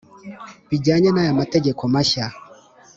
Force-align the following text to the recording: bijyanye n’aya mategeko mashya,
bijyanye 0.69 1.09
n’aya 1.11 1.39
mategeko 1.41 1.81
mashya, 1.93 2.25